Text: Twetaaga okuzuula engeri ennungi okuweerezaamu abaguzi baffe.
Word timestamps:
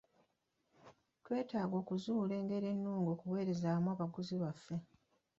Twetaaga 1.23 1.75
okuzuula 1.81 2.33
engeri 2.41 2.67
ennungi 2.73 3.09
okuweerezaamu 3.15 3.87
abaguzi 3.93 4.35
baffe. 4.43 4.75